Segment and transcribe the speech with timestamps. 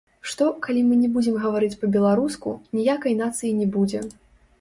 [0.29, 4.01] Што, калі мы не будзем гаварыць па-беларуску, ніякай нацыі не будзе.